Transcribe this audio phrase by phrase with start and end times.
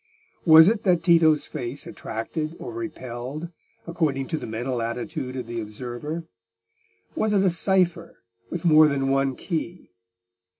[0.47, 3.49] Was it that Tito's face attracted or repelled
[3.85, 6.23] according to the mental attitude of the observer?
[7.13, 9.91] Was it a cypher with more than one key?